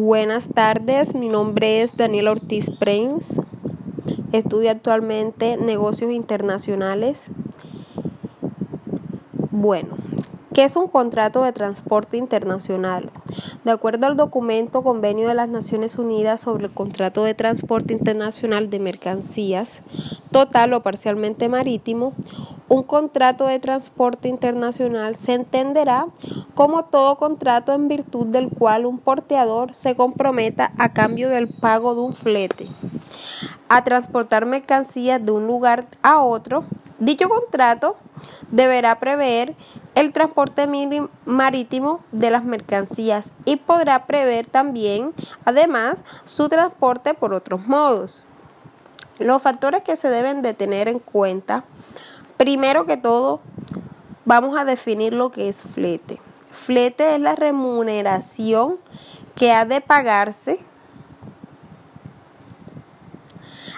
[0.00, 3.42] Buenas tardes, mi nombre es Daniel Ortiz Prince.
[4.30, 7.32] Estudio actualmente negocios internacionales.
[9.50, 9.96] Bueno,
[10.54, 13.10] ¿qué es un contrato de transporte internacional?
[13.64, 18.70] De acuerdo al documento Convenio de las Naciones Unidas sobre el contrato de transporte internacional
[18.70, 19.82] de mercancías,
[20.30, 22.12] total o parcialmente marítimo,
[22.68, 26.06] un contrato de transporte internacional se entenderá
[26.54, 31.94] como todo contrato en virtud del cual un porteador se comprometa a cambio del pago
[31.94, 32.68] de un flete
[33.68, 36.64] a transportar mercancías de un lugar a otro.
[36.98, 37.96] Dicho contrato
[38.50, 39.54] deberá prever
[39.94, 40.66] el transporte
[41.24, 45.12] marítimo de las mercancías y podrá prever también,
[45.44, 48.24] además, su transporte por otros modos.
[49.18, 51.64] Los factores que se deben de tener en cuenta
[52.38, 53.40] Primero que todo,
[54.24, 56.20] vamos a definir lo que es flete.
[56.52, 58.76] Flete es la remuneración
[59.34, 60.60] que ha de pagarse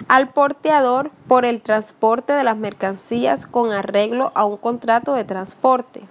[0.07, 6.03] al porteador por el transporte de las mercancías con arreglo a un contrato de transporte.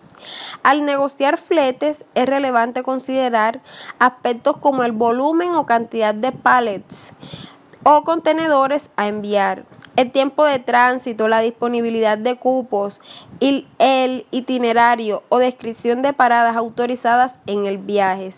[0.65, 3.61] Al negociar fletes es relevante considerar
[4.01, 7.15] aspectos como el volumen o cantidad de pallets
[7.85, 9.65] o contenedores a enviar,
[10.01, 13.03] el tiempo de tránsito, la disponibilidad de cupos
[13.39, 18.31] y el itinerario o descripción de paradas autorizadas en el viaje.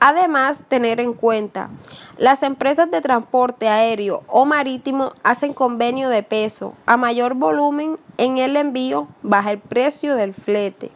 [0.00, 1.70] Además, tener en cuenta,
[2.18, 6.74] las empresas de transporte aéreo o marítimo hacen convenio de peso.
[6.84, 10.90] A mayor volumen en el envío, baja el precio del flete.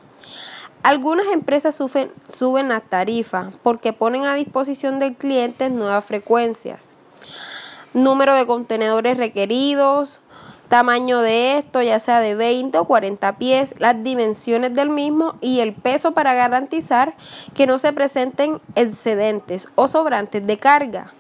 [0.83, 6.97] Algunas empresas suben, suben la tarifa porque ponen a disposición del cliente nuevas frecuencias
[7.95, 10.21] número de contenedores requeridos,
[10.69, 15.61] tamaño de esto, ya sea de 20 o 40 pies, las dimensiones del mismo y
[15.61, 17.15] el peso para garantizar
[17.55, 21.13] que no se presenten excedentes o sobrantes de carga.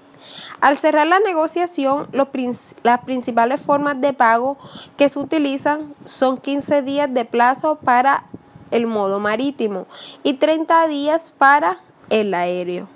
[0.61, 4.57] Al cerrar la negociación, las principales formas de pago
[4.97, 8.25] que se utilizan son 15 días de plazo para
[8.71, 9.87] el modo marítimo
[10.23, 12.89] y 30 días para el aéreo.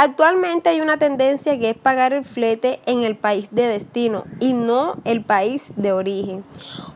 [0.00, 4.52] Actualmente hay una tendencia que es pagar el flete en el país de destino y
[4.52, 6.44] no el país de origen,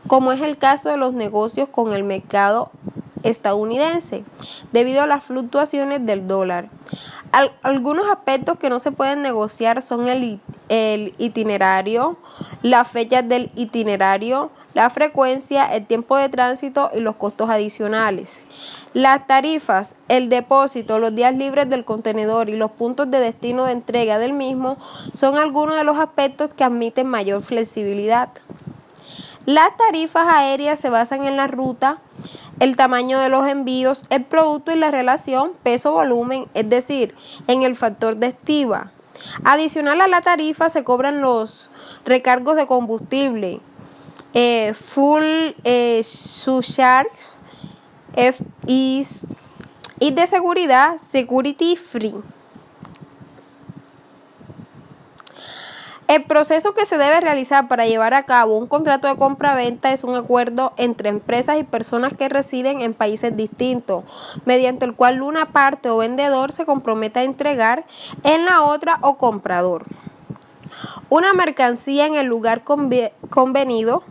[0.07, 2.71] como es el caso de los negocios con el mercado
[3.23, 4.23] estadounidense,
[4.71, 6.69] debido a las fluctuaciones del dólar.
[7.63, 10.39] Algunos aspectos que no se pueden negociar son el,
[10.69, 12.17] el itinerario,
[12.61, 18.43] las fechas del itinerario, la frecuencia, el tiempo de tránsito y los costos adicionales.
[18.93, 23.71] Las tarifas, el depósito, los días libres del contenedor y los puntos de destino de
[23.71, 24.77] entrega del mismo
[25.11, 28.29] son algunos de los aspectos que admiten mayor flexibilidad.
[29.45, 31.97] Las tarifas aéreas se basan en la ruta,
[32.59, 37.13] el tamaño de los envíos, el producto y la relación peso-volumen, es decir,
[37.47, 38.91] en el factor de estiva.
[39.43, 41.71] Adicional a la tarifa se cobran los
[42.05, 43.59] recargos de combustible,
[44.33, 45.23] eh, full
[45.63, 47.09] eh, surcharge,
[48.65, 52.15] y de seguridad, Security Free.
[56.13, 60.03] El proceso que se debe realizar para llevar a cabo un contrato de compra-venta es
[60.03, 64.03] un acuerdo entre empresas y personas que residen en países distintos,
[64.45, 67.85] mediante el cual una parte o vendedor se compromete a entregar
[68.21, 69.85] en la otra o comprador
[71.09, 74.03] una mercancía en el lugar convenido,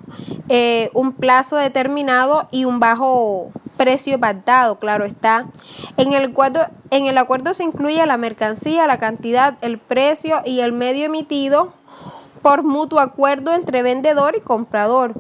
[0.49, 5.47] eh, un plazo determinado y un bajo precio pactado, claro está.
[5.97, 10.61] En el, acuerdo, en el acuerdo se incluye la mercancía, la cantidad, el precio y
[10.61, 11.73] el medio emitido
[12.43, 15.15] por mutuo acuerdo entre vendedor y comprador.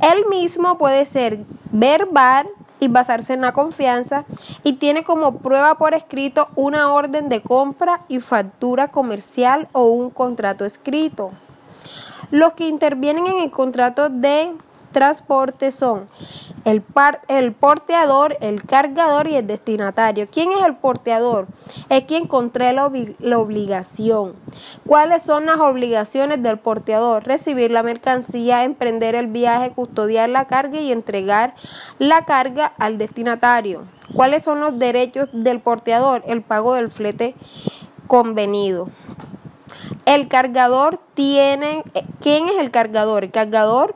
[0.00, 1.40] El mismo puede ser
[1.72, 2.46] verbal
[2.80, 4.24] y basarse en la confianza
[4.62, 10.10] y tiene como prueba por escrito una orden de compra y factura comercial o un
[10.10, 11.32] contrato escrito.
[12.30, 14.52] Los que intervienen en el contrato de
[14.92, 16.08] transporte son
[16.68, 16.84] el,
[17.28, 20.28] el porteador, el cargador y el destinatario.
[20.30, 21.46] ¿Quién es el porteador?
[21.88, 24.34] Es quien contrae la, la obligación.
[24.86, 27.24] ¿Cuáles son las obligaciones del porteador?
[27.24, 31.54] Recibir la mercancía, emprender el viaje, custodiar la carga y entregar
[31.98, 33.84] la carga al destinatario.
[34.12, 36.22] ¿Cuáles son los derechos del porteador?
[36.26, 37.34] El pago del flete
[38.06, 38.90] convenido.
[40.04, 41.82] El cargador tiene,
[42.20, 43.24] ¿quién es el cargador?
[43.24, 43.94] El cargador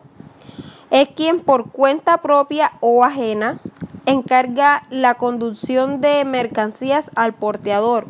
[0.93, 3.59] es quien por cuenta propia o ajena
[4.05, 8.07] encarga la conducción de mercancías al porteador.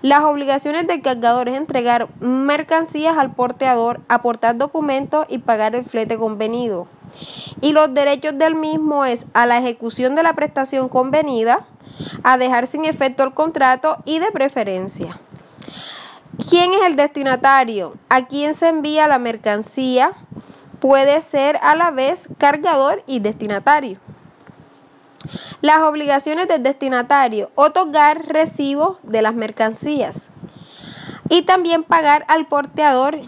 [0.00, 6.16] Las obligaciones del cargador es entregar mercancías al porteador, aportar documentos y pagar el flete
[6.16, 6.86] convenido.
[7.60, 11.66] Y los derechos del mismo es a la ejecución de la prestación convenida,
[12.22, 15.18] a dejar sin efecto el contrato y de preferencia.
[16.48, 17.94] ¿Quién es el destinatario?
[18.08, 20.12] ¿A quién se envía la mercancía?
[20.84, 24.00] Puede ser a la vez cargador y destinatario.
[25.62, 30.30] Las obligaciones del destinatario, otorgar recibo de las mercancías
[31.30, 33.18] y también pagar al porteador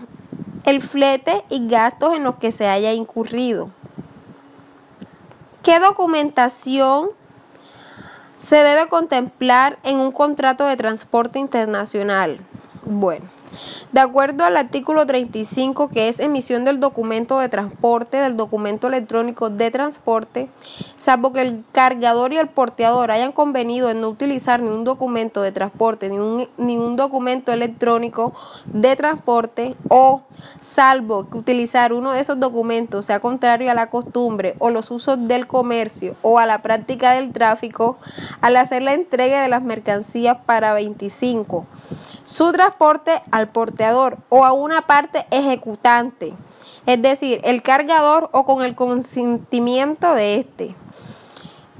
[0.65, 3.71] el flete y gastos en los que se haya incurrido.
[5.63, 7.09] ¿Qué documentación
[8.37, 12.37] se debe contemplar en un contrato de transporte internacional?
[12.85, 13.31] Bueno,
[13.93, 19.51] de acuerdo al artículo 35, que es emisión del documento de transporte, del documento electrónico
[19.51, 20.49] de transporte,
[20.97, 25.43] salvo que el cargador y el porteador hayan convenido en no utilizar ni un documento
[25.43, 28.35] de transporte ni un, ni un documento electrónico
[28.67, 30.23] de transporte o
[30.61, 35.29] salvo que utilizar uno de esos documentos sea contrario a la costumbre o los usos
[35.29, 37.99] del comercio o a la práctica del tráfico,
[38.41, 41.67] al hacer la entrega de las mercancías para 25
[42.27, 46.35] su transporte al porteador o a una parte ejecutante,
[46.85, 50.75] es decir, el cargador o con el consentimiento de éste.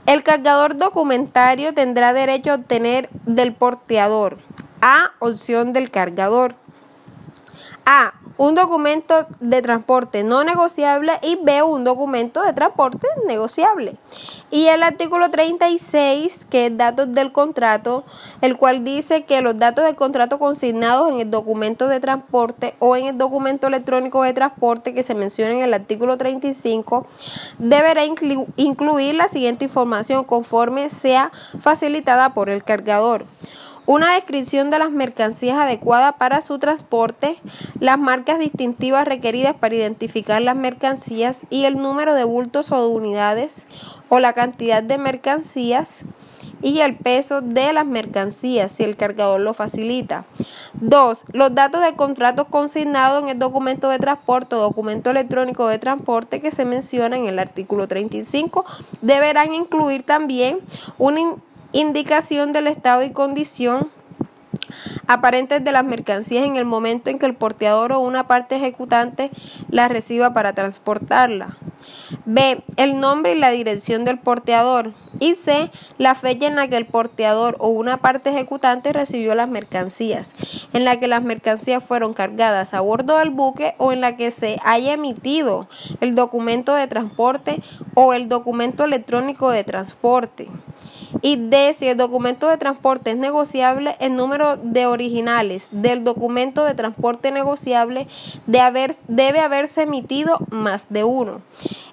[0.07, 4.39] El cargador documentario tendrá derecho a obtener del porteador
[4.81, 5.11] A.
[5.19, 6.55] Opción del cargador.
[7.89, 13.95] A un documento de transporte no negociable y B, un documento de transporte negociable.
[14.51, 18.05] Y el artículo 36, que es datos del contrato,
[18.41, 22.97] el cual dice que los datos del contrato consignados en el documento de transporte o
[22.97, 27.07] en el documento electrónico de transporte que se menciona en el artículo 35,
[27.59, 33.27] deberá incluir la siguiente información conforme sea facilitada por el cargador
[33.87, 37.39] una descripción de las mercancías adecuadas para su transporte,
[37.81, 42.95] las marcas distintivas requeridas para identificar las mercancías y el número de bultos o de
[42.95, 43.67] unidades
[44.09, 46.05] o la cantidad de mercancías
[46.63, 50.25] y el peso de las mercancías si el cargador lo facilita.
[50.81, 51.27] 2.
[51.33, 56.41] Los datos del contrato consignado en el documento de transporte o documento electrónico de transporte
[56.41, 58.65] que se menciona en el artículo 35
[59.01, 60.61] deberán incluir también
[60.99, 61.41] un
[61.77, 63.91] indicación del estado y condición
[65.07, 69.31] aparentes de las mercancías en el momento en que el porteador o una parte ejecutante
[69.69, 71.59] la reciba para transportarla.
[72.25, 72.63] B.
[72.77, 74.95] El nombre y la dirección del porteador.
[75.21, 75.71] Y C.
[75.99, 80.35] La fecha en la que el porteador o una parte ejecutante recibió las mercancías,
[80.73, 84.31] en la que las mercancías fueron cargadas a bordo del buque o en la que
[84.31, 85.69] se haya emitido
[86.01, 87.63] el documento de transporte
[87.95, 90.49] o el documento electrónico de transporte.
[91.23, 96.65] Y D, si el documento de transporte es negociable, el número de originales del documento
[96.65, 98.07] de transporte negociable
[98.47, 101.43] debe haberse emitido más de uno.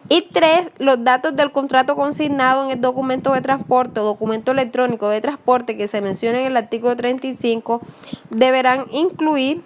[0.10, 5.10] Y tres, los datos del contrato consignado en el documento de transporte o documento electrónico
[5.10, 7.82] de transporte que se menciona en el artículo 35
[8.30, 9.64] deberán incluir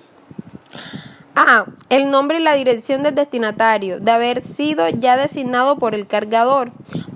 [1.39, 1.67] A.
[1.89, 6.71] El nombre y la dirección del destinatario, de haber sido ya designado por el cargador.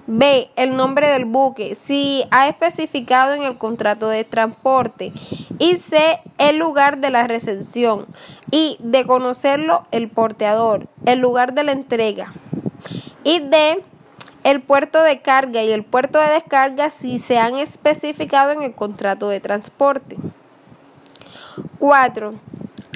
[0.05, 0.51] B.
[0.55, 5.11] El nombre del buque, si ha especificado en el contrato de transporte.
[5.57, 6.19] Y C.
[6.37, 8.05] El lugar de la recepción.
[8.51, 12.31] Y de conocerlo, el porteador, el lugar de la entrega.
[13.23, 13.83] Y D.
[14.43, 18.75] El puerto de carga y el puerto de descarga si se han especificado en el
[18.75, 20.17] contrato de transporte.
[21.79, 22.35] 4.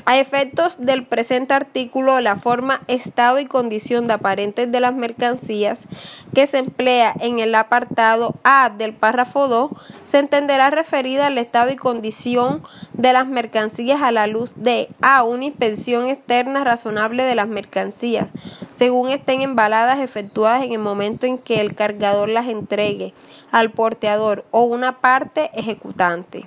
[0.08, 5.88] A efectos del presente artículo, la forma, estado y condición de aparentes de las mercancías
[6.36, 9.72] que se emplea en el apartado A del párrafo 2
[10.04, 12.62] se entenderá referida al estado y condición
[12.94, 15.24] de las mercancías a la luz de A.
[15.24, 18.28] Una inspección externa razonable de las mercancías,
[18.70, 23.16] según estén embaladas efectuadas en el momento en que el cargador las entregue
[23.52, 26.46] al porteador o una parte ejecutante.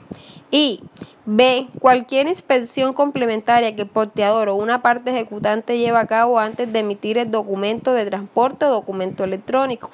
[0.52, 0.82] Y
[1.30, 1.68] B.
[1.78, 6.78] Cualquier inspección complementaria que el porteador o una parte ejecutante lleve a cabo antes de
[6.78, 9.90] emitir el documento de transporte o documento electrónico.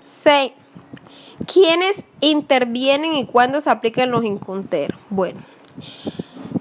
[0.00, 0.52] C.
[1.52, 4.96] ¿Quiénes intervienen y cuándo se aplican los inconteros?
[5.10, 5.40] Bueno,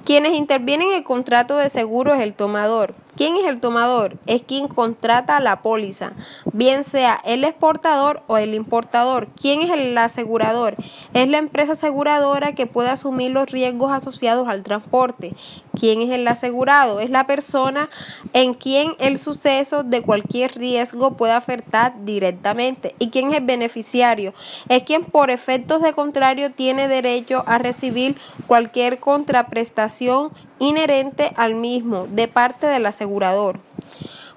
[0.04, 4.20] quienes intervienen en el contrato de seguro es el tomador ¿Quién es el tomador?
[4.28, 6.12] Es quien contrata la póliza,
[6.54, 9.28] bien sea el exportador o el importador.
[9.30, 10.76] ¿Quién es el asegurador?
[11.16, 15.36] Es la empresa aseguradora que puede asumir los riesgos asociados al transporte.
[15.74, 17.00] ¿Quién es el asegurado?
[17.00, 17.90] Es la persona
[18.34, 22.94] en quien el suceso de cualquier riesgo puede afectar directamente.
[23.00, 24.36] ¿Y quién es el beneficiario?
[24.70, 32.08] Es quien por efectos de contrario tiene derecho a recibir cualquier contraprestación inherente al mismo
[32.08, 33.07] de parte del asegurador.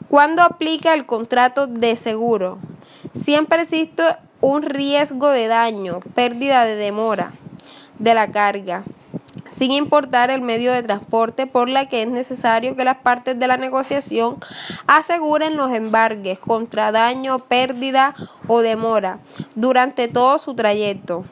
[0.09, 2.59] ¿Cuándo aplica el contrato de seguro?
[3.15, 4.03] Siempre existe
[4.41, 7.33] un riesgo de daño, pérdida de demora
[7.99, 8.85] de la carga,
[9.51, 13.47] sin importar el medio de transporte por la que es necesario que las partes de
[13.47, 14.39] la negociación
[14.87, 18.15] aseguren los embargues contra daño, pérdida
[18.49, 19.19] o demora
[19.55, 21.25] durante todo su trayecto.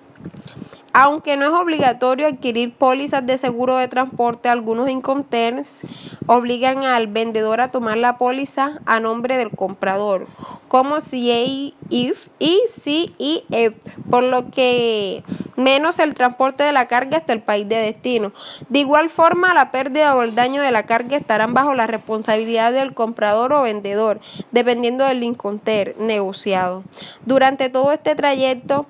[0.92, 5.86] Aunque no es obligatorio adquirir pólizas de seguro de transporte, algunos incoterms
[6.26, 10.26] obligan al vendedor a tomar la póliza a nombre del comprador,
[10.68, 13.74] como CAIF y CEF,
[14.10, 15.22] por lo que
[15.56, 18.32] menos el transporte de la carga hasta el país de destino.
[18.68, 22.72] De igual forma, la pérdida o el daño de la carga estarán bajo la responsabilidad
[22.72, 24.20] del comprador o vendedor,
[24.52, 26.84] dependiendo del inconter negociado.
[27.24, 28.86] Durante todo este trayecto,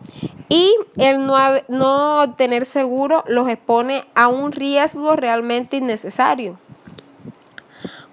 [0.48, 1.36] y el no,
[1.68, 6.58] no seguro los expone a un riesgo realmente innecesario.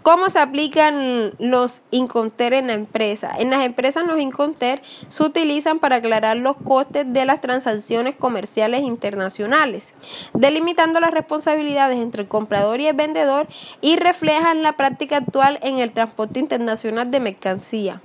[0.05, 3.31] ¿Cómo se aplican los Inconter en la empresa?
[3.39, 8.81] En las empresas los Inconter se utilizan para aclarar los costes de las transacciones comerciales
[8.81, 9.95] internacionales,
[10.35, 13.47] delimitando las responsabilidades entre el comprador y el vendedor
[13.81, 17.99] y reflejan la práctica actual en el transporte internacional de mercancía.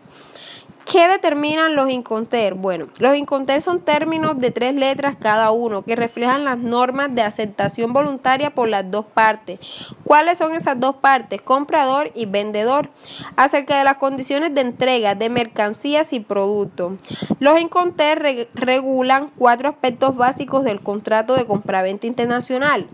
[0.90, 2.54] ¿Qué determinan los inconter?
[2.54, 7.22] Bueno, los inconter son términos de tres letras cada uno que reflejan las normas de
[7.22, 9.60] aceptación voluntaria por las dos partes.
[10.02, 11.42] ¿Cuáles son esas dos partes?
[11.42, 12.90] Comprador y vendedor.
[13.36, 16.94] Acerca de las condiciones de entrega de mercancías y productos.
[17.38, 22.88] Los inconter regulan cuatro aspectos básicos del contrato de compraventa internacional.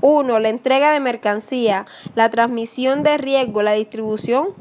[0.00, 4.54] Uno, la entrega de mercancía, la transmisión de riesgo, la distribución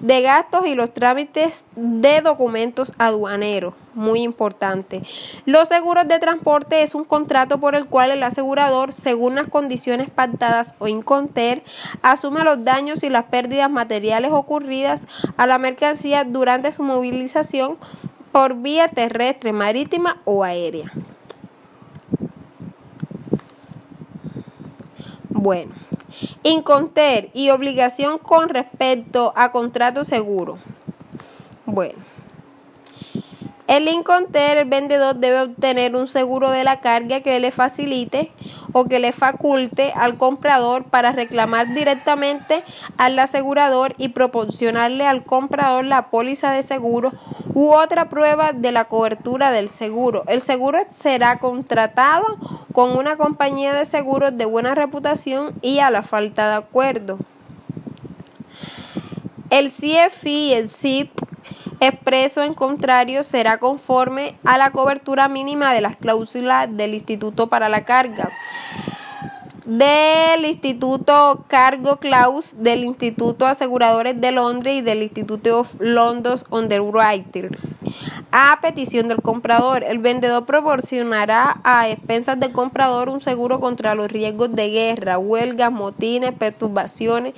[0.00, 3.74] de gastos y los trámites de documentos aduaneros.
[3.94, 5.02] Muy importante.
[5.44, 10.08] Los seguros de transporte es un contrato por el cual el asegurador, según las condiciones
[10.10, 11.64] pactadas o inconter,
[12.02, 17.76] asume los daños y las pérdidas materiales ocurridas a la mercancía durante su movilización
[18.30, 20.92] por vía terrestre, marítima o aérea.
[25.30, 25.72] Bueno.
[26.42, 30.58] Inconter y obligación con respecto a contrato seguro.
[31.66, 32.08] Bueno.
[33.68, 38.32] El Inconter, el vendedor debe obtener un seguro de la carga que le facilite
[38.72, 42.64] o que le faculte al comprador para reclamar directamente
[42.96, 47.12] al asegurador y proporcionarle al comprador la póliza de seguro
[47.66, 50.24] otra prueba de la cobertura del seguro.
[50.28, 52.24] El seguro será contratado
[52.72, 57.18] con una compañía de seguros de buena reputación y a la falta de acuerdo.
[59.50, 61.10] El CFI y el CIP
[61.80, 67.68] expreso en contrario será conforme a la cobertura mínima de las cláusulas del Instituto para
[67.68, 68.30] la Carga
[69.68, 77.76] del Instituto Cargo Claus, del Instituto Aseguradores de Londres y del Instituto of London Underwriters.
[78.30, 84.08] A petición del comprador, el vendedor proporcionará a expensas del comprador un seguro contra los
[84.10, 87.34] riesgos de guerra, huelgas, motines, perturbaciones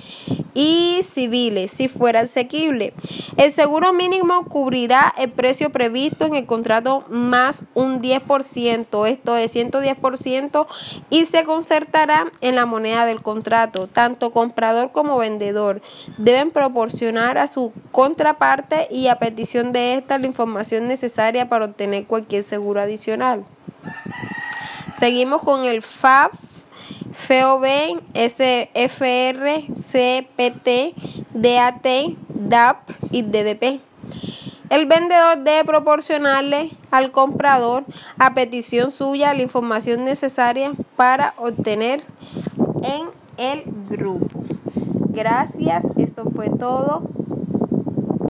[0.53, 2.93] y civiles, si fuera asequible.
[3.37, 9.55] El seguro mínimo cubrirá el precio previsto en el contrato más un 10%, esto es
[9.55, 10.67] 110%,
[11.09, 13.87] y se concertará en la moneda del contrato.
[13.87, 15.81] Tanto comprador como vendedor
[16.17, 20.25] deben proporcionar a su contraparte y a petición de esta la
[20.87, 23.45] necesaria para obtener cualquier seguro adicional.
[24.97, 26.31] Seguimos con el FAB,
[27.13, 27.65] FOB,
[28.13, 30.95] SFR, CPT,
[31.33, 31.87] DAT,
[32.29, 33.81] DAP y DDP.
[34.69, 37.83] El vendedor debe proporcionarle al comprador
[38.17, 42.03] a petición suya la información necesaria para obtener
[42.83, 44.27] en el grupo.
[45.09, 47.03] Gracias, esto fue todo.